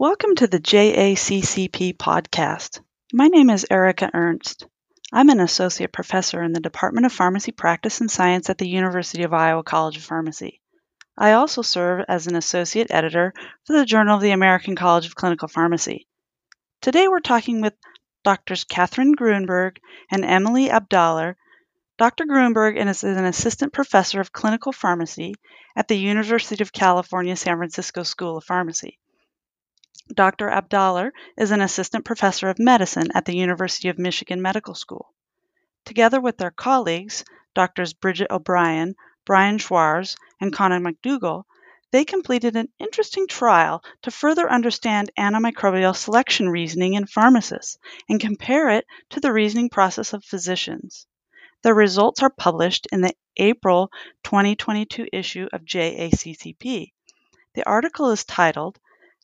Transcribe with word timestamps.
Welcome 0.00 0.34
to 0.36 0.46
the 0.46 0.58
JACCP 0.58 1.98
podcast. 1.98 2.80
My 3.12 3.26
name 3.26 3.50
is 3.50 3.66
Erica 3.70 4.10
Ernst. 4.14 4.66
I'm 5.12 5.28
an 5.28 5.40
associate 5.40 5.92
professor 5.92 6.42
in 6.42 6.54
the 6.54 6.60
Department 6.60 7.04
of 7.04 7.12
Pharmacy 7.12 7.52
Practice 7.52 8.00
and 8.00 8.10
Science 8.10 8.48
at 8.48 8.56
the 8.56 8.66
University 8.66 9.24
of 9.24 9.34
Iowa 9.34 9.62
College 9.62 9.98
of 9.98 10.02
Pharmacy. 10.02 10.62
I 11.18 11.32
also 11.32 11.60
serve 11.60 12.06
as 12.08 12.26
an 12.26 12.34
associate 12.34 12.86
editor 12.88 13.34
for 13.66 13.76
the 13.76 13.84
Journal 13.84 14.16
of 14.16 14.22
the 14.22 14.30
American 14.30 14.74
College 14.74 15.04
of 15.04 15.14
Clinical 15.14 15.48
Pharmacy. 15.48 16.06
Today 16.80 17.06
we're 17.06 17.20
talking 17.20 17.60
with 17.60 17.74
Doctors 18.24 18.64
Katherine 18.64 19.14
Gruenberg 19.14 19.76
and 20.10 20.24
Emily 20.24 20.70
Abdoler. 20.70 21.36
Dr. 21.98 22.24
Gruenberg 22.24 22.78
is 22.78 23.04
an 23.04 23.26
assistant 23.26 23.74
professor 23.74 24.18
of 24.18 24.32
clinical 24.32 24.72
pharmacy 24.72 25.34
at 25.76 25.88
the 25.88 25.98
University 25.98 26.62
of 26.62 26.72
California 26.72 27.36
San 27.36 27.58
Francisco 27.58 28.02
School 28.02 28.38
of 28.38 28.44
Pharmacy. 28.44 28.98
Dr. 30.12 30.48
Abdoler 30.48 31.12
is 31.36 31.52
an 31.52 31.60
assistant 31.60 32.04
professor 32.04 32.48
of 32.48 32.58
medicine 32.58 33.12
at 33.14 33.26
the 33.26 33.36
University 33.36 33.88
of 33.88 33.98
Michigan 33.98 34.42
Medical 34.42 34.74
School. 34.74 35.14
Together 35.84 36.20
with 36.20 36.36
their 36.36 36.50
colleagues, 36.50 37.24
Drs. 37.54 37.92
Bridget 37.92 38.28
O'Brien, 38.28 38.96
Brian 39.24 39.58
Schwartz, 39.58 40.16
and 40.40 40.52
Conan 40.52 40.82
MacDougall, 40.82 41.46
they 41.92 42.04
completed 42.04 42.56
an 42.56 42.72
interesting 42.78 43.28
trial 43.28 43.84
to 44.02 44.10
further 44.10 44.50
understand 44.50 45.10
antimicrobial 45.16 45.94
selection 45.94 46.48
reasoning 46.48 46.94
in 46.94 47.06
pharmacists 47.06 47.78
and 48.08 48.20
compare 48.20 48.70
it 48.70 48.86
to 49.10 49.20
the 49.20 49.32
reasoning 49.32 49.68
process 49.68 50.12
of 50.12 50.24
physicians. 50.24 51.06
The 51.62 51.74
results 51.74 52.22
are 52.22 52.30
published 52.30 52.88
in 52.90 53.00
the 53.00 53.14
April 53.36 53.92
2022 54.24 55.06
issue 55.12 55.48
of 55.52 55.64
JACCP. 55.64 56.92
The 57.54 57.66
article 57.66 58.10
is 58.10 58.24
titled 58.24 58.78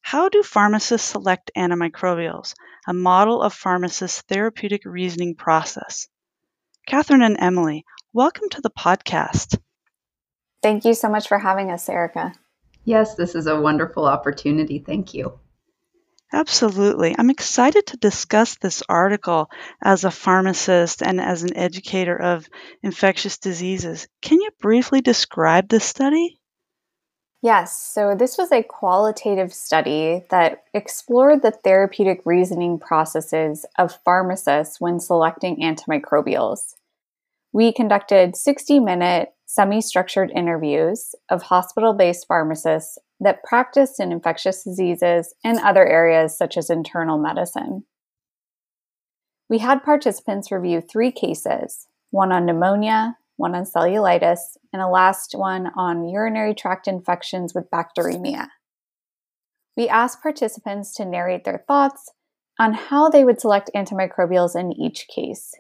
how 0.07 0.29
do 0.29 0.41
pharmacists 0.45 1.09
select 1.09 1.51
antimicrobials? 1.57 2.55
A 2.87 2.95
model 2.95 3.43
of 3.43 3.53
pharmacists' 3.53 4.23
therapeutic 4.29 4.83
reasoning 4.85 5.35
process. 5.35 6.07
Katherine 6.87 7.23
and 7.23 7.37
Emily, 7.41 7.85
welcome 8.13 8.49
to 8.51 8.61
the 8.61 8.71
podcast. 8.71 9.59
Thank 10.63 10.85
you 10.85 10.95
so 10.95 11.09
much 11.09 11.27
for 11.27 11.41
having 11.41 11.73
us, 11.73 11.89
Erica. 11.89 12.35
Yes, 12.85 13.17
this 13.17 13.35
is 13.35 13.49
a 13.49 13.61
wonderful 13.61 14.07
opportunity. 14.07 14.79
Thank 14.79 15.13
you. 15.13 15.41
Absolutely. 16.33 17.17
I'm 17.19 17.31
excited 17.31 17.87
to 17.87 17.97
discuss 17.97 18.55
this 18.59 18.85
article 18.89 19.51
as 19.83 20.05
a 20.05 20.13
pharmacist 20.13 21.03
and 21.03 21.21
as 21.21 21.43
an 21.43 21.57
educator 21.57 22.17
of 22.17 22.47
infectious 22.81 23.39
diseases. 23.39 24.07
Can 24.23 24.41
you 24.41 24.51
briefly 24.61 25.01
describe 25.01 25.69
this 25.69 25.85
study? 25.85 26.39
Yes, 27.43 27.81
so 27.81 28.15
this 28.15 28.39
was 28.39 28.51
a 28.51 28.63
qualitative 28.63 29.53
study 29.53 30.25
that 30.31 30.65
explored 30.73 31.43
the 31.43 31.51
therapeutic 31.51 32.23
reasoning 32.25 32.79
processes 32.79 33.67
of 33.79 33.99
pharmacists 34.05 34.81
when 34.81 34.99
selecting 34.99 35.57
antimicrobials. 35.61 36.75
We 37.53 37.73
conducted 37.73 38.37
60 38.37 38.81
minute 38.81 39.35
semi 39.47 39.81
structured 39.81 40.31
interviews 40.35 41.15
of 41.31 41.43
hospital 41.43 41.93
based 41.93 42.27
pharmacists 42.27 42.99
that 43.21 43.45
practiced 43.45 44.01
in 44.01 44.13
infectious 44.13 44.65
diseases 44.65 45.35
and 45.45 45.59
other 45.61 45.87
areas 45.87 46.37
such 46.37 46.57
as 46.57 46.69
internal 46.69 47.19
medicine. 47.19 47.85
We 49.49 49.59
had 49.59 49.85
participants 49.85 50.51
review 50.51 50.81
three 50.81 51.13
cases 51.13 51.87
one 52.11 52.33
on 52.33 52.47
pneumonia, 52.47 53.17
one 53.37 53.55
on 53.55 53.65
cellulitis, 53.65 54.57
and 54.73 54.83
a 54.83 54.89
last 54.89 55.35
one 55.37 55.71
on 55.77 56.09
urinary 56.09 56.55
tract 56.55 56.89
infections 56.89 57.55
with 57.55 57.71
bacteremia. 57.71 58.49
We 59.77 59.89
asked 59.89 60.23
participants 60.23 60.95
to 60.95 61.05
narrate 61.05 61.45
their 61.45 61.65
thoughts 61.69 62.11
on 62.59 62.73
how 62.73 63.09
they 63.09 63.25
would 63.25 63.41
select 63.41 63.71
antimicrobials 63.75 64.59
in 64.59 64.73
each 64.73 65.07
case. 65.09 65.53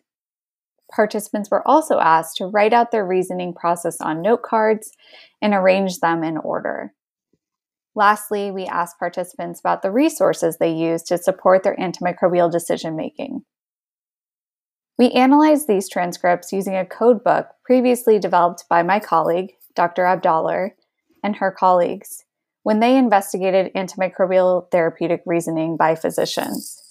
Participants 0.90 1.50
were 1.50 1.66
also 1.66 1.98
asked 1.98 2.36
to 2.36 2.46
write 2.46 2.72
out 2.72 2.90
their 2.90 3.04
reasoning 3.04 3.52
process 3.52 4.00
on 4.00 4.22
note 4.22 4.42
cards 4.42 4.92
and 5.42 5.52
arrange 5.52 5.98
them 5.98 6.22
in 6.24 6.38
order. 6.38 6.94
Lastly, 7.94 8.50
we 8.50 8.66
asked 8.66 8.98
participants 8.98 9.58
about 9.58 9.82
the 9.82 9.90
resources 9.90 10.58
they 10.58 10.72
used 10.72 11.06
to 11.06 11.18
support 11.18 11.62
their 11.62 11.76
antimicrobial 11.76 12.50
decision 12.50 12.94
making. 12.94 13.42
We 14.98 15.10
analyzed 15.10 15.68
these 15.68 15.88
transcripts 15.88 16.52
using 16.52 16.74
a 16.74 16.86
code 16.86 17.22
book 17.22 17.48
previously 17.64 18.18
developed 18.18 18.64
by 18.68 18.82
my 18.82 18.98
colleague, 18.98 19.52
Dr. 19.74 20.04
Abdoler, 20.04 20.74
and 21.22 21.36
her 21.36 21.50
colleagues 21.50 22.24
when 22.62 22.80
they 22.80 22.96
investigated 22.96 23.72
antimicrobial 23.74 24.68
therapeutic 24.72 25.22
reasoning 25.24 25.76
by 25.76 25.94
physicians. 25.94 26.82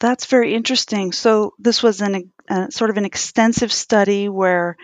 That's 0.00 0.26
very 0.26 0.52
interesting. 0.52 1.12
So, 1.12 1.52
this 1.60 1.80
was 1.80 2.00
an, 2.00 2.32
a, 2.48 2.68
sort 2.72 2.90
of 2.90 2.96
an 2.96 3.04
extensive 3.04 3.72
study 3.72 4.28
where 4.28 4.76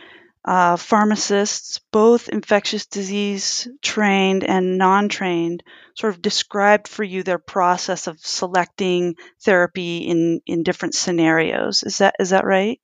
uh, 0.49 0.77
pharmacists, 0.77 1.79
both 1.93 2.31
infectious 2.31 2.87
disease 2.87 3.69
trained 3.83 4.43
and 4.45 4.79
non 4.79 5.11
trained, 5.11 5.63
sort 5.95 6.15
of 6.15 6.23
described 6.23 6.89
for 6.89 7.05
you 7.05 7.23
their 7.23 7.39
process 7.39 8.07
of 8.07 8.19
selecting 8.19 9.15
therapy 9.43 9.99
in, 9.99 10.41
in 10.47 10.63
different 10.63 10.95
scenarios. 10.95 11.83
Is 11.83 11.99
that 11.99 12.15
is 12.19 12.31
that 12.31 12.47
right? 12.47 12.81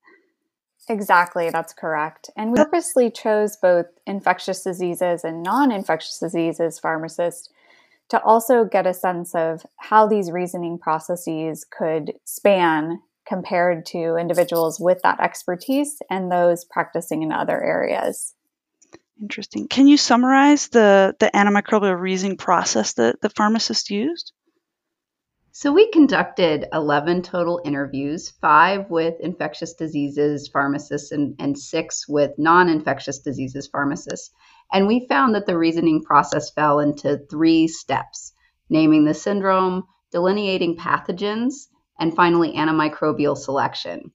Exactly, 0.91 1.49
that's 1.49 1.73
correct. 1.73 2.29
And 2.37 2.51
we 2.51 2.57
purposely 2.57 3.11
chose 3.11 3.57
both 3.57 3.87
infectious 4.07 4.63
diseases 4.63 5.25
and 5.25 5.43
non 5.43 5.73
infectious 5.73 6.19
diseases 6.19 6.79
pharmacists 6.79 7.49
to 8.11 8.23
also 8.23 8.67
get 8.67 8.87
a 8.87 8.93
sense 8.93 9.35
of 9.35 9.65
how 9.77 10.07
these 10.07 10.31
reasoning 10.31 10.79
processes 10.79 11.65
could 11.65 12.13
span 12.27 13.01
compared 13.27 13.87
to 13.87 14.17
individuals 14.17 14.79
with 14.81 15.01
that 15.03 15.21
expertise 15.21 15.99
and 16.11 16.31
those 16.31 16.65
practicing 16.65 17.23
in 17.23 17.33
other 17.33 17.63
areas. 17.63 18.35
Interesting. 19.21 19.69
Can 19.69 19.87
you 19.87 19.97
summarize 19.97 20.69
the, 20.69 21.15
the 21.19 21.31
antimicrobial 21.35 21.99
reasoning 21.99 22.37
process 22.37 22.95
that 22.95 23.21
the 23.21 23.31
pharmacist 23.31 23.91
used? 23.91 24.33
So, 25.53 25.73
we 25.73 25.89
conducted 25.93 26.67
11 26.73 27.23
total 27.23 27.61
interviews 27.65 28.33
five 28.41 28.91
with 28.91 29.21
infectious 29.21 29.75
diseases 29.75 30.49
pharmacists 30.49 31.13
and, 31.13 31.37
and 31.39 31.57
six 31.57 32.09
with 32.09 32.33
non 32.39 32.69
infectious 32.69 33.21
diseases 33.21 33.69
pharmacists. 33.69 34.31
And 34.73 34.89
we 34.89 35.07
found 35.09 35.37
that 35.37 35.47
the 35.47 35.57
reasoning 35.57 36.03
process 36.03 36.51
fell 36.51 36.81
into 36.81 37.21
three 37.31 37.69
steps 37.69 38.33
naming 38.69 39.05
the 39.05 39.15
syndrome, 39.15 39.85
delineating 40.11 40.77
pathogens, 40.77 41.69
and 41.99 42.15
finally, 42.15 42.53
antimicrobial 42.53 43.37
selection. 43.37 44.13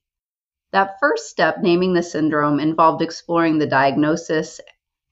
That 0.72 0.98
first 1.00 1.28
step, 1.28 1.58
naming 1.62 1.94
the 1.94 2.02
syndrome, 2.02 2.60
involved 2.60 3.02
exploring 3.02 3.58
the 3.58 3.66
diagnosis 3.66 4.60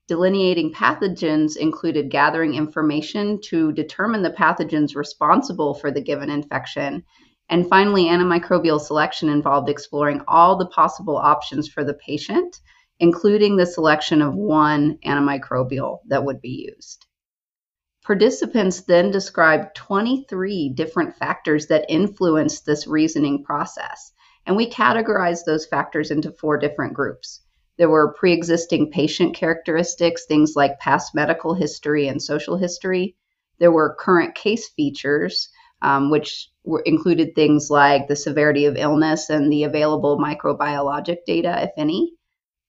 Delineating 0.09 0.73
pathogens 0.73 1.59
included 1.59 2.11
gathering 2.11 2.55
information 2.55 3.39
to 3.43 3.73
determine 3.73 4.23
the 4.23 4.31
pathogens 4.31 4.97
responsible 4.97 5.75
for 5.75 5.91
the 5.91 6.01
given 6.01 6.31
infection. 6.31 7.05
And 7.51 7.69
finally, 7.69 8.05
antimicrobial 8.05 8.81
selection 8.81 9.29
involved 9.29 9.69
exploring 9.69 10.23
all 10.27 10.57
the 10.57 10.69
possible 10.69 11.19
options 11.19 11.69
for 11.69 11.85
the 11.85 11.93
patient, 11.93 12.57
including 12.99 13.57
the 13.57 13.67
selection 13.67 14.23
of 14.23 14.35
one 14.35 14.97
antimicrobial 15.05 15.99
that 16.07 16.25
would 16.25 16.41
be 16.41 16.71
used. 16.75 17.05
Participants 18.09 18.81
then 18.81 19.11
described 19.11 19.77
23 19.77 20.71
different 20.71 21.15
factors 21.15 21.67
that 21.67 21.85
influenced 21.91 22.65
this 22.65 22.87
reasoning 22.87 23.45
process, 23.45 24.13
and 24.47 24.57
we 24.57 24.71
categorized 24.71 25.45
those 25.45 25.67
factors 25.67 26.11
into 26.11 26.33
four 26.33 26.57
different 26.57 26.95
groups. 26.95 27.43
There 27.77 27.91
were 27.91 28.15
pre 28.15 28.33
existing 28.33 28.93
patient 28.93 29.37
characteristics, 29.37 30.25
things 30.25 30.55
like 30.57 30.81
past 30.81 31.15
medical 31.15 31.53
history 31.53 32.09
and 32.09 32.23
social 32.23 32.57
history. 32.57 33.15
There 33.59 33.73
were 33.73 33.95
current 34.01 34.35
case 34.35 34.71
features, 34.71 35.51
um, 35.83 36.09
which 36.09 36.49
were, 36.65 36.81
included 36.87 37.35
things 37.35 37.69
like 37.69 38.09
the 38.09 38.17
severity 38.17 38.65
of 38.65 38.79
illness 38.79 39.29
and 39.29 39.53
the 39.53 39.65
available 39.65 40.19
microbiologic 40.19 41.27
data, 41.27 41.63
if 41.63 41.73
any. 41.77 42.15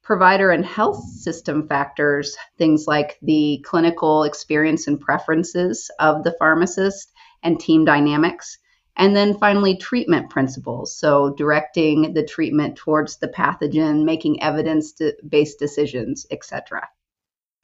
Provider 0.10 0.50
and 0.50 0.66
health 0.66 1.04
system 1.04 1.68
factors, 1.68 2.36
things 2.58 2.88
like 2.88 3.20
the 3.22 3.64
clinical 3.64 4.24
experience 4.24 4.88
and 4.88 5.00
preferences 5.00 5.92
of 6.00 6.24
the 6.24 6.36
pharmacist 6.40 7.12
and 7.44 7.60
team 7.60 7.86
dynamics 7.86 8.58
and 9.00 9.16
then 9.16 9.38
finally, 9.38 9.78
treatment 9.78 10.30
principles. 10.30 10.96
So, 10.96 11.34
directing 11.38 12.14
the 12.14 12.26
treatment 12.26 12.76
towards 12.76 13.18
the 13.18 13.30
pathogen, 13.30 14.04
making 14.04 14.44
evidence 14.44 14.94
based 15.28 15.58
decisions, 15.58 16.26
etc. 16.30 16.90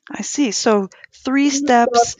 I 0.09 0.21
see. 0.21 0.51
So, 0.51 0.87
three 1.13 1.49
steps 1.49 2.15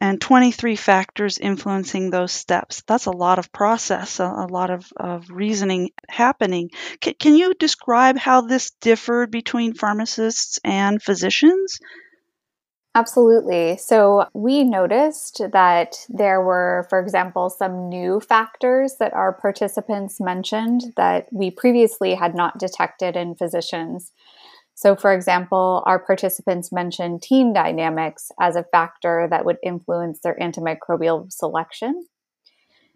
and 0.00 0.20
23 0.20 0.76
factors 0.76 1.38
influencing 1.38 2.10
those 2.10 2.32
steps. 2.32 2.82
That's 2.86 3.06
a 3.06 3.10
lot 3.10 3.38
of 3.38 3.52
process, 3.52 4.20
a, 4.20 4.24
a 4.24 4.46
lot 4.50 4.70
of, 4.70 4.90
of 4.96 5.30
reasoning 5.30 5.90
happening. 6.08 6.70
C- 7.02 7.14
can 7.14 7.36
you 7.36 7.54
describe 7.54 8.18
how 8.18 8.42
this 8.42 8.70
differed 8.80 9.30
between 9.30 9.74
pharmacists 9.74 10.58
and 10.64 11.02
physicians? 11.02 11.78
Absolutely. 12.94 13.76
So 13.76 14.26
we 14.34 14.64
noticed 14.64 15.40
that 15.52 15.94
there 16.08 16.42
were, 16.42 16.86
for 16.90 16.98
example, 16.98 17.48
some 17.48 17.88
new 17.88 18.18
factors 18.18 18.96
that 18.98 19.12
our 19.12 19.32
participants 19.32 20.18
mentioned 20.18 20.80
that 20.96 21.28
we 21.30 21.50
previously 21.50 22.14
had 22.14 22.34
not 22.34 22.58
detected 22.58 23.14
in 23.14 23.36
physicians. 23.36 24.10
So, 24.80 24.94
for 24.94 25.12
example, 25.12 25.82
our 25.86 25.98
participants 25.98 26.70
mentioned 26.70 27.20
team 27.20 27.52
dynamics 27.52 28.30
as 28.40 28.54
a 28.54 28.62
factor 28.62 29.26
that 29.28 29.44
would 29.44 29.56
influence 29.60 30.20
their 30.22 30.36
antimicrobial 30.40 31.32
selection. 31.32 32.06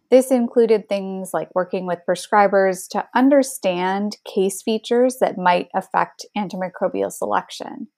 This 0.08 0.30
included 0.30 0.88
things 0.88 1.30
like 1.34 1.52
working 1.56 1.84
with 1.84 1.98
prescribers 2.08 2.86
to 2.90 3.04
understand 3.16 4.18
case 4.24 4.62
features 4.62 5.16
that 5.18 5.36
might 5.36 5.70
affect 5.74 6.24
antimicrobial 6.38 7.10
selection. 7.10 7.88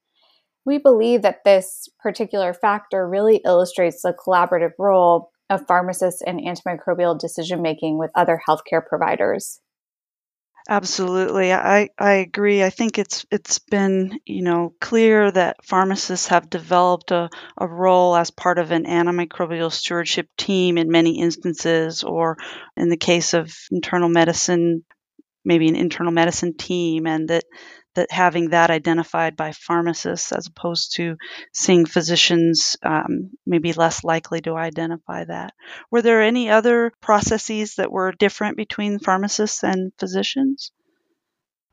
We 0.64 0.78
believe 0.78 1.20
that 1.20 1.44
this 1.44 1.86
particular 2.00 2.54
factor 2.54 3.06
really 3.06 3.42
illustrates 3.44 4.00
the 4.00 4.14
collaborative 4.14 4.72
role 4.78 5.30
of 5.50 5.66
pharmacists 5.66 6.22
in 6.22 6.38
antimicrobial 6.38 7.18
decision 7.18 7.60
making 7.60 7.98
with 7.98 8.12
other 8.14 8.40
healthcare 8.48 8.80
providers. 8.82 9.60
Absolutely. 10.68 11.52
I, 11.52 11.90
I 11.98 12.12
agree. 12.14 12.64
I 12.64 12.70
think 12.70 12.98
it's 12.98 13.26
it's 13.30 13.58
been, 13.58 14.18
you 14.24 14.42
know, 14.42 14.74
clear 14.80 15.30
that 15.30 15.62
pharmacists 15.62 16.28
have 16.28 16.48
developed 16.48 17.10
a, 17.10 17.28
a 17.58 17.66
role 17.66 18.16
as 18.16 18.30
part 18.30 18.58
of 18.58 18.70
an 18.70 18.84
antimicrobial 18.86 19.70
stewardship 19.70 20.26
team 20.38 20.78
in 20.78 20.90
many 20.90 21.20
instances, 21.20 22.02
or 22.02 22.38
in 22.78 22.88
the 22.88 22.96
case 22.96 23.34
of 23.34 23.54
internal 23.70 24.08
medicine, 24.08 24.84
maybe 25.44 25.68
an 25.68 25.76
internal 25.76 26.12
medicine 26.12 26.56
team, 26.56 27.06
and 27.06 27.28
that 27.28 27.44
that 27.94 28.10
having 28.10 28.50
that 28.50 28.70
identified 28.70 29.36
by 29.36 29.52
pharmacists 29.52 30.32
as 30.32 30.46
opposed 30.46 30.96
to 30.96 31.16
seeing 31.52 31.86
physicians 31.86 32.76
um, 32.82 33.30
maybe 33.46 33.72
less 33.72 34.04
likely 34.04 34.40
to 34.42 34.54
identify 34.54 35.24
that. 35.24 35.52
Were 35.90 36.02
there 36.02 36.22
any 36.22 36.50
other 36.50 36.92
processes 37.00 37.76
that 37.76 37.92
were 37.92 38.12
different 38.12 38.56
between 38.56 38.98
pharmacists 38.98 39.62
and 39.62 39.92
physicians? 39.98 40.72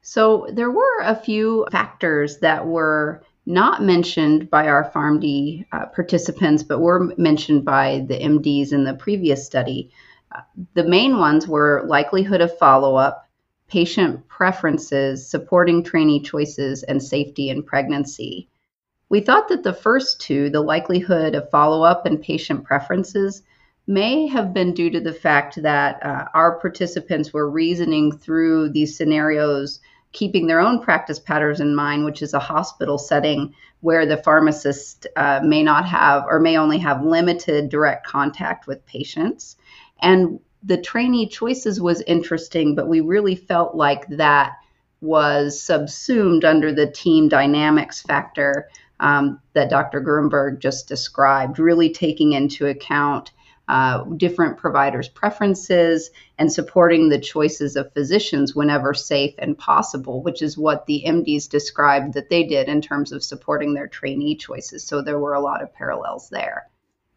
So 0.02 0.48
there 0.52 0.72
were 0.72 1.00
a 1.04 1.16
few 1.16 1.68
factors 1.72 2.40
that 2.40 2.66
were 2.66 3.24
not 3.46 3.82
mentioned 3.82 4.50
by 4.50 4.68
our 4.68 4.90
PharmD 4.92 5.66
uh, 5.72 5.88
participants, 5.88 6.64
but 6.64 6.80
were 6.80 7.14
mentioned 7.18 7.66
by 7.66 8.06
the 8.08 8.18
MDs 8.18 8.72
in 8.72 8.84
the 8.84 8.94
previous 8.94 9.46
study. 9.46 9.92
Uh, 10.34 10.42
the 10.74 10.84
main 10.84 11.18
ones 11.18 11.48
were 11.48 11.84
likelihood 11.88 12.42
of 12.42 12.58
follow 12.58 12.96
up, 12.96 13.28
patient 13.72 14.28
preferences, 14.28 15.26
supporting 15.26 15.82
trainee 15.82 16.22
choices, 16.22 16.84
and 16.84 17.02
safety 17.02 17.50
in 17.50 17.64
pregnancy. 17.64 18.50
We 19.08 19.22
thought 19.22 19.48
that 19.48 19.64
the 19.64 19.74
first 19.74 20.20
two, 20.20 20.50
the 20.50 20.62
likelihood 20.62 21.36
of 21.36 21.50
follow 21.50 21.84
up 21.84 22.06
and 22.06 22.22
patient 22.22 22.66
preferences, 22.66 23.44
may 23.88 24.28
have 24.28 24.54
been 24.54 24.74
due 24.74 24.90
to 24.90 25.00
the 25.00 25.14
fact 25.14 25.62
that 25.62 26.04
uh, 26.04 26.26
our 26.34 26.60
participants 26.60 27.32
were 27.32 27.50
reasoning 27.50 28.12
through 28.12 28.70
these 28.70 28.98
scenarios, 28.98 29.80
keeping 30.12 30.48
their 30.48 30.60
own 30.60 30.82
practice 30.82 31.20
patterns 31.20 31.62
in 31.62 31.74
mind, 31.74 32.04
which 32.04 32.22
is 32.22 32.34
a 32.34 32.40
hospital 32.40 32.98
setting 32.98 33.54
where 33.80 34.06
the 34.06 34.18
pharmacist 34.18 35.08
uh, 35.16 35.40
may 35.44 35.64
not 35.64 35.86
have 35.86 36.26
or 36.28 36.40
may 36.40 36.58
only 36.58 36.78
have 36.78 37.06
limited 37.06 37.70
direct 37.70 38.06
contact 38.06 38.68
with 38.68 38.86
patients. 38.86 39.56
And 40.02 40.40
the 40.64 40.78
trainee 40.78 41.28
choices 41.28 41.82
was 41.82 42.02
interesting, 42.02 42.76
but 42.76 42.88
we 42.88 43.00
really 43.00 43.36
felt 43.36 43.76
like 43.76 44.08
that 44.10 44.54
was 45.02 45.60
subsumed 45.60 46.46
under 46.46 46.72
the 46.72 46.90
team 46.90 47.28
dynamics 47.28 48.02
factor 48.02 48.70
um, 49.00 49.42
that 49.54 49.70
Dr. 49.70 50.00
Gruenberg 50.00 50.60
just 50.60 50.88
described, 50.88 51.58
really 51.58 51.90
taking 51.92 52.34
into 52.34 52.68
account 52.68 53.32
uh, 53.68 54.04
different 54.18 54.58
providers' 54.58 55.08
preferences 55.08 56.12
and 56.38 56.52
supporting 56.52 57.10
the 57.10 57.20
choices 57.20 57.76
of 57.76 57.94
physicians 57.94 58.54
whenever 58.54 58.94
safe 58.94 59.34
and 59.40 59.58
possible, 59.58 60.22
which 60.22 60.42
is 60.42 60.58
what 60.58 60.86
the 60.86 61.04
MDs 61.08 61.50
described 61.50 62.14
that 62.14 62.30
they 62.30 62.44
did 62.44 62.68
in 62.68 62.82
terms 62.82 63.12
of 63.12 63.24
supporting 63.24 63.74
their 63.74 63.88
trainee 63.88 64.36
choices. 64.36 64.84
So 64.84 65.02
there 65.02 65.20
were 65.20 65.34
a 65.34 65.42
lot 65.42 65.64
of 65.64 65.74
parallels 65.74 66.30
there. 66.30 66.68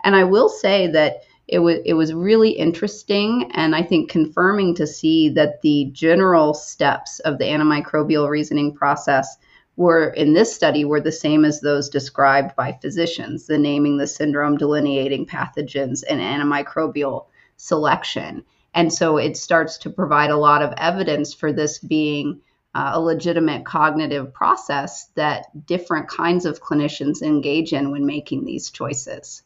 And 0.05 0.15
I 0.15 0.25
will 0.25 0.49
say 0.49 0.87
that 0.89 1.25
it 1.47 1.59
was 1.59 1.79
it 1.85 1.93
was 1.95 2.15
really 2.15 2.51
interesting 2.51 3.51
and 3.53 3.77
I 3.77 3.83
think 3.83 4.11
confirming 4.11 4.75
to 4.77 4.87
see 4.87 5.29
that 5.31 5.61
the 5.61 5.91
general 5.93 6.55
steps 6.55 7.19
of 7.21 7.39
the 7.39 7.45
antimicrobial 7.45 8.29
reasoning 8.29 8.75
process 8.75 9.37
were 9.77 10.09
in 10.11 10.33
this 10.33 10.55
study 10.55 10.85
were 10.85 11.01
the 11.01 11.13
same 11.13 11.45
as 11.45 11.61
those 11.61 11.89
described 11.89 12.57
by 12.57 12.79
physicians 12.81 13.47
the 13.47 13.59
naming 13.59 13.99
the 13.99 14.07
syndrome 14.07 14.57
delineating 14.57 15.27
pathogens 15.27 16.03
and 16.09 16.21
antimicrobial 16.21 17.27
selection. 17.57 18.45
And 18.75 18.93
so 18.93 19.19
it 19.19 19.37
starts 19.37 19.79
to 19.79 19.91
provide 19.91 20.31
a 20.31 20.37
lot 20.37 20.63
of 20.63 20.75
evidence 20.79 21.33
for 21.33 21.53
this 21.53 21.79
being 21.79 22.41
uh, 22.75 22.93
a 22.95 23.01
legitimate 23.01 23.65
cognitive 23.65 24.33
process 24.35 25.07
that 25.15 25.67
different 25.67 26.09
kinds 26.09 26.45
of 26.45 26.61
clinicians 26.61 27.23
engage 27.23 27.73
in 27.73 27.93
when 27.93 28.05
making 28.05 28.45
these 28.45 28.71
choices 28.71 29.43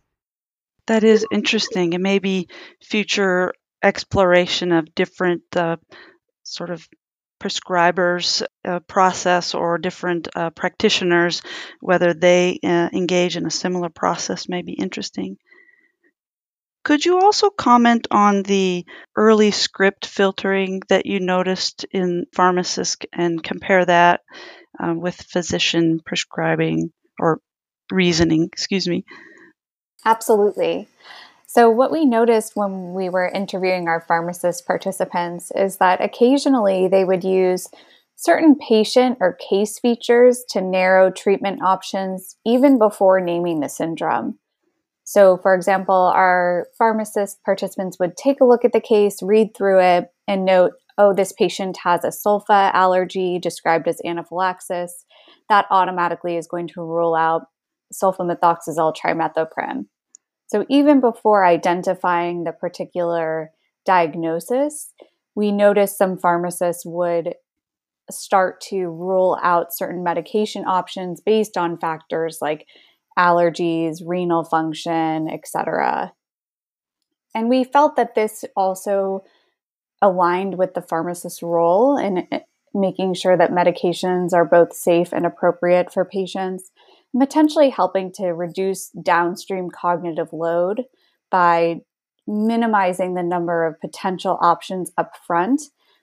that 0.89 1.05
is 1.05 1.25
interesting, 1.33 1.95
and 1.95 2.03
maybe 2.03 2.49
future 2.83 3.55
exploration 3.83 4.73
of 4.73 4.95
different 4.95 5.43
uh, 5.57 5.77
sort 6.43 6.71
of 6.71 6.87
prescribers 7.41 8.43
uh, 8.65 8.81
process 8.81 9.55
or 9.55 9.79
different 9.79 10.29
uh, 10.35 10.51
practitioners, 10.51 11.43
whether 11.81 12.13
they 12.13 12.59
uh, 12.65 12.89
engage 12.93 13.37
in 13.37 13.47
a 13.47 13.51
similar 13.51 13.89
process, 13.89 14.49
may 14.49 14.63
be 14.63 14.73
interesting. 14.73 15.37
Could 16.85 17.05
you 17.05 17.21
also 17.21 17.51
comment 17.51 18.07
on 18.11 18.43
the 18.43 18.87
early 19.15 19.51
script 19.51 20.07
filtering 20.07 20.81
that 20.89 21.07
you 21.07 21.21
noticed 21.21 21.85
in 21.93 22.25
pharmacists 22.33 23.05
and 23.13 23.43
compare 23.43 23.85
that 23.85 24.23
uh, 24.83 24.95
with 24.95 25.15
physician 25.17 26.01
prescribing 26.05 26.91
or 27.21 27.41
reasoning? 27.91 28.45
Excuse 28.45 28.89
me. 28.89 29.05
Absolutely. 30.05 30.89
So, 31.47 31.71
what 31.71 31.91
we 31.91 32.05
noticed 32.05 32.57
when 32.57 32.93
we 32.93 33.09
were 33.09 33.29
interviewing 33.29 33.89
our 33.89 34.01
pharmacist 34.01 34.67
participants 34.67 35.51
is 35.55 35.79
that 35.79 36.03
occasionally 36.03 36.89
they 36.89 37.05
would 37.05 37.25
use 37.25 37.69
certain 38.17 38.57
patient 38.57 39.17
or 39.21 39.39
case 39.49 39.79
features 39.79 40.45
to 40.51 40.61
narrow 40.61 41.11
treatment 41.11 41.63
options 41.63 42.37
even 42.45 42.79
before 42.79 43.21
naming 43.21 43.61
the 43.61 43.69
syndrome. 43.69 44.39
So, 45.05 45.39
for 45.39 45.55
example, 45.55 46.13
our 46.15 46.67
pharmacist 46.77 47.43
participants 47.45 47.99
would 47.99 48.17
take 48.17 48.43
a 48.43 48.45
look 48.45 48.65
at 48.65 48.73
the 48.73 48.81
case, 48.81 49.23
read 49.23 49.57
through 49.57 49.81
it, 49.81 50.13
and 50.27 50.45
note, 50.45 50.73
oh, 50.99 51.15
this 51.15 51.33
patient 51.33 51.79
has 51.85 52.05
a 52.05 52.09
sulfa 52.09 52.75
allergy 52.75 53.39
described 53.39 53.89
as 53.89 54.03
anaphylaxis. 54.05 55.07
That 55.49 55.65
automatically 55.71 56.37
is 56.37 56.47
going 56.47 56.69
to 56.69 56.83
rule 56.83 57.15
out 57.15 57.47
sulfamethoxazole 57.93 58.95
trimethoprim. 58.95 59.87
So 60.47 60.65
even 60.69 61.01
before 61.01 61.45
identifying 61.45 62.45
the 62.45 62.53
particular 62.53 63.51
diagnosis, 63.85 64.93
we 65.35 65.53
noticed 65.53 65.99
some 65.99 66.19
pharmacists 66.19 66.85
would 66.87 67.35
start 68.11 68.61
to 68.61 68.89
rule 68.89 69.39
out 69.43 69.75
certain 69.75 70.03
medication 70.03 70.65
options 70.67 71.21
based 71.21 71.57
on 71.57 71.79
factors 71.79 72.39
like 72.41 72.67
allergies, 73.19 73.99
renal 74.05 74.45
function, 74.45 75.29
etc. 75.29 76.13
And 77.35 77.49
we 77.49 77.65
felt 77.65 77.97
that 77.97 78.15
this 78.15 78.45
also 78.57 79.25
aligned 80.01 80.57
with 80.57 80.75
the 80.75 80.83
pharmacist's 80.83 81.43
role 81.43 81.99
in 81.99 82.27
eh, 82.33 82.41
making 82.75 83.15
sure 83.15 83.37
that 83.37 83.51
medications 83.51 84.33
are 84.33 84.45
both 84.45 84.73
safe 84.73 85.13
and 85.13 85.27
appropriate 85.27 85.93
for 85.93 86.05
patients 86.05 86.71
potentially 87.17 87.71
helping 87.71 88.13
to 88.13 88.29
reduce 88.29 88.91
downstream 89.03 89.71
cognitive 89.71 90.33
load 90.33 90.85
by 91.31 91.81
minimizing 92.27 93.15
the 93.15 93.23
number 93.23 93.67
of 93.67 93.81
potential 93.81 94.39
options 94.41 94.93
up 94.99 95.13
front 95.27 95.63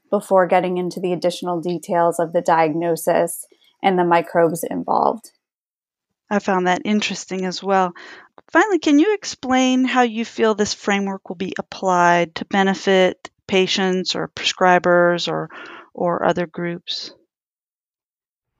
before 0.10 0.48
getting 0.48 0.78
into 0.78 1.00
the 1.00 1.14
additional 1.14 1.62
details 1.62 2.20
of 2.20 2.34
the 2.34 2.42
diagnosis 2.42 3.46
and 3.84 3.98
the 3.98 4.04
microbes 4.04 4.64
involved. 4.64 5.32
I 6.30 6.40
found 6.40 6.68
that 6.68 6.82
interesting 6.86 7.46
as 7.46 7.62
well. 7.62 7.94
Finally, 8.52 8.80
can 8.80 8.98
you 8.98 9.14
explain 9.14 9.86
how 9.86 10.02
you 10.02 10.26
feel 10.26 10.56
this 10.56 10.74
framework 10.74 11.30
will 11.30 11.36
be 11.36 11.54
applied 11.60 12.36
to 12.36 12.46
benefit 12.46 13.30
patients 13.48 14.16
or 14.16 14.30
prescribers 14.30 15.32
or, 15.32 15.50
or 15.94 16.26
other 16.26 16.48
groups? 16.48 17.12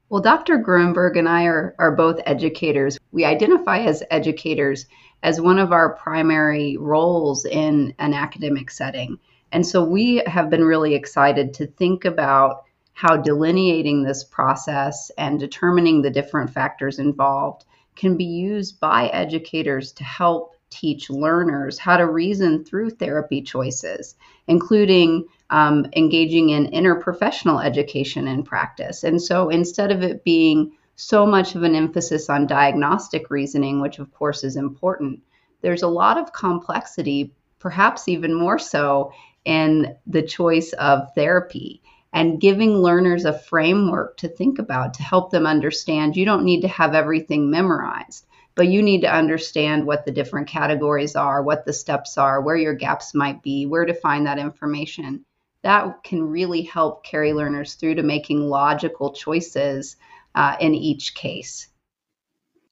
Well, 0.10 0.22
Dr. 0.22 0.60
Gruenberg 0.60 1.18
and 1.18 1.28
I 1.28 1.46
are, 1.46 1.76
are 1.80 1.96
both 1.96 2.22
educators. 2.26 3.00
We 3.12 3.26
identify 3.26 3.80
as 3.80 4.04
educators 4.12 4.86
as 5.24 5.42
one 5.42 5.58
of 5.58 5.72
our 5.72 5.96
primary 5.96 6.78
roles 6.78 7.46
in 7.46 7.94
an 7.98 8.14
academic 8.14 8.70
setting. 8.70 9.18
And 9.52 9.66
so 9.66 9.84
we 9.84 10.18
have 10.28 10.52
been 10.52 10.64
really 10.64 10.94
excited 10.94 11.56
to 11.56 11.66
think 11.66 12.06
about 12.06 12.66
how 12.94 13.18
delineating 13.18 14.04
this 14.04 14.24
process 14.24 15.10
and 15.18 15.40
determining 15.40 16.02
the 16.02 16.12
different 16.12 16.52
factors 16.52 17.00
involved 17.00 17.66
can 17.96 18.16
be 18.16 18.26
used 18.26 18.80
by 18.80 19.08
educators 19.08 19.92
to 19.94 20.04
help 20.04 20.56
teach 20.70 21.10
learners 21.10 21.80
how 21.80 21.98
to 21.98 22.06
reason 22.06 22.64
through 22.64 22.92
therapy 22.92 23.42
choices, 23.42 24.16
including 24.48 25.26
um, 25.50 25.86
engaging 25.96 26.50
in 26.50 26.68
interprofessional 26.68 27.64
education 27.64 28.28
and 28.28 28.46
practice. 28.46 29.04
And 29.04 29.22
so 29.22 29.50
instead 29.50 29.92
of 29.92 30.02
it 30.02 30.24
being 30.24 30.72
so 30.96 31.26
much 31.26 31.56
of 31.56 31.64
an 31.64 31.76
emphasis 31.76 32.30
on 32.30 32.48
diagnostic 32.48 33.30
reasoning, 33.30 33.82
which 33.82 34.00
of 34.00 34.12
course 34.14 34.44
is 34.44 34.56
important, 34.56 35.22
there's 35.62 35.84
a 35.84 35.88
lot 35.88 36.18
of 36.18 36.34
complexity, 36.34 37.34
perhaps 37.60 38.08
even 38.08 38.34
more 38.34 38.60
so, 38.60 39.12
in 39.44 39.96
the 40.08 40.24
choice 40.24 40.74
of 40.74 41.14
therapy 41.14 41.82
and 42.14 42.42
giving 42.42 42.78
learners 42.78 43.26
a 43.26 43.38
framework 43.38 44.18
to 44.18 44.28
think 44.28 44.58
about 44.58 44.96
to 44.96 45.04
help 45.04 45.30
them 45.30 45.46
understand 45.46 46.16
you 46.16 46.26
don't 46.26 46.46
need 46.46 46.62
to 46.62 46.68
have 46.68 46.96
everything 46.96 47.52
memorized 47.52 48.26
but 48.56 48.70
you 48.70 48.82
need 48.82 49.02
to 49.02 49.14
understand 49.14 49.86
what 49.86 50.06
the 50.06 50.12
different 50.12 50.48
categories 50.48 51.16
are, 51.16 51.44
what 51.44 51.66
the 51.66 51.74
steps 51.74 52.18
are, 52.18 52.42
where 52.42 52.56
your 52.56 52.74
gaps 52.74 53.14
might 53.14 53.44
be, 53.44 53.66
where 53.66 53.86
to 53.86 53.94
find 53.94 54.26
that 54.26 54.40
information. 54.40 55.26
That 55.66 56.04
can 56.04 56.22
really 56.22 56.62
help 56.62 57.04
carry 57.04 57.34
learners 57.34 57.74
through 57.74 57.96
to 57.96 58.04
making 58.04 58.40
logical 58.40 59.14
choices 59.14 59.98
uh, 60.36 60.56
in 60.60 60.76
each 60.76 61.16
case. 61.16 61.70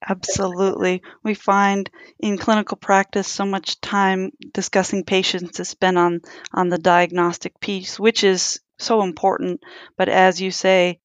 Absolutely. 0.07 1.01
We 1.23 1.33
find 1.33 1.89
in 2.19 2.37
clinical 2.37 2.77
practice 2.77 3.27
so 3.27 3.45
much 3.45 3.81
time 3.81 4.29
discussing 4.53 5.05
patients 5.05 5.59
is 5.59 5.69
spent 5.69 5.97
on, 5.97 6.21
on 6.53 6.69
the 6.69 6.77
diagnostic 6.77 7.59
piece, 7.59 7.99
which 7.99 8.23
is 8.23 8.59
so 8.77 9.01
important. 9.01 9.61
But 9.97 10.09
as 10.09 10.39
you 10.39 10.51
say, 10.51 10.99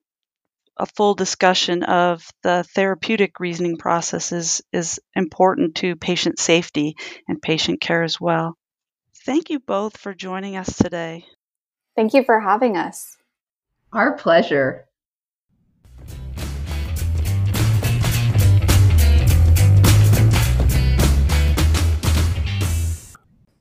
a 0.77 0.85
full 0.85 1.15
discussion 1.15 1.85
of 1.85 2.23
the 2.43 2.67
therapeutic 2.75 3.41
reasoning 3.41 3.79
process 3.79 4.31
is, 4.31 4.61
is 4.75 5.01
important 5.17 5.77
to 5.77 5.97
patient 5.97 6.39
safety 6.39 6.97
and 7.27 7.41
patient 7.41 7.81
care 7.81 8.03
as 8.03 8.21
well. 8.21 8.59
Thank 9.25 9.49
you 9.49 9.59
both 9.59 9.97
for 9.97 10.13
joining 10.13 10.59
us 10.59 10.77
today. 10.77 11.25
Thank 11.99 12.15
you 12.15 12.23
for 12.23 12.39
having 12.39 12.77
us. 12.77 13.17
Our 13.93 14.13
pleasure. 14.13 14.87